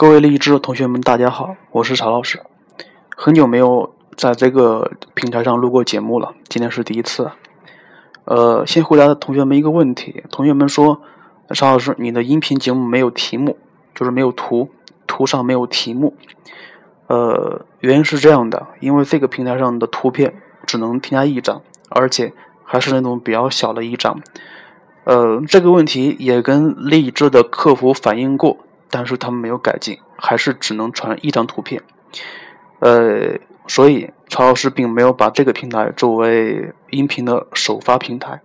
[0.00, 2.40] 各位励志的同学们，大家好，我是曹老师。
[3.14, 7.30] 很久没有在这个平台上录过节目了，今天是第一次。
[8.24, 11.02] 呃，先回答同学们一个问题：同学们说，
[11.54, 13.58] 曹老师，你的音频节目没有题目，
[13.94, 14.70] 就是没有图，
[15.06, 16.14] 图上没有题目。
[17.08, 20.32] 呃，原因是这样的，因为这个平台上的图片
[20.64, 21.60] 只能添加一张，
[21.90, 22.32] 而且
[22.64, 24.18] 还是那种比较小的一张。
[25.04, 28.56] 呃，这个问题也跟励志的客服反映过。
[28.90, 31.82] 但是他们没有改进，还是只能传一张图片。
[32.80, 38.40] 呃，所以曹老师并没有把这个平台作为音频的首发平台。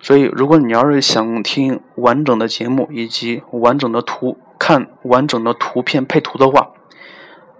[0.00, 6.70] 所以，如果你要是想听完整的节目以及完整的图，看完整的图片配图的话，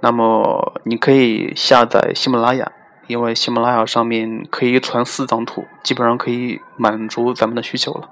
[0.01, 2.73] 那么你可以下载喜马拉雅，
[3.07, 8.11] 因为喜马拉雅上面可以传四张图，基本上可以满足咱们的需求了。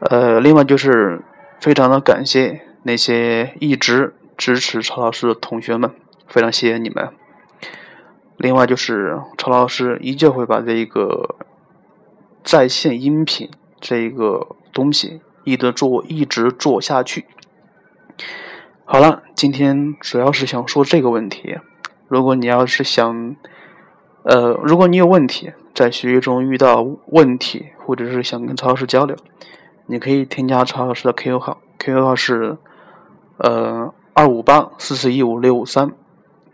[0.00, 1.20] 呃，另外就是
[1.60, 2.62] 非常的感谢。
[2.84, 5.90] 那些一直支持曹老师的同学们，
[6.26, 7.10] 非常谢谢你们。
[8.38, 11.36] 另外就是曹老师依旧会把这一个
[12.42, 13.48] 在线音频
[13.80, 17.26] 这一个东西一直做，一直做下去。
[18.84, 21.56] 好了，今天主要是想说这个问题。
[22.08, 23.36] 如果你要是想，
[24.24, 29.16] 呃，如果你有问题，在学习中遇到问题，或者是想跟曹老师交流，
[29.86, 32.58] 你可以添加曹老师的 QQ 号，QQ 号是。
[33.38, 35.92] 呃，二五八四四一五六五三，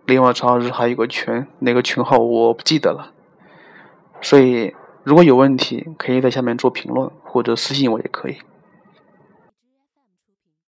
[0.06, 3.12] 另外曹老师还有个群，那个群号我不记得了。
[4.20, 8.38] 所以如果有问题，可以在下面做评论或者私信我也可以。